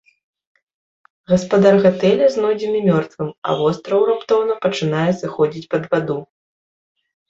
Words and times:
Гаспадар 1.31 1.77
гатэля 1.85 2.31
знойдзены 2.37 2.79
мёртвым, 2.89 3.29
а 3.47 3.61
востраў 3.63 4.01
раптоўна 4.11 4.53
пачынае 4.67 5.09
сыходзіць 5.23 5.67
пад 5.75 5.83
ваду. 5.97 6.23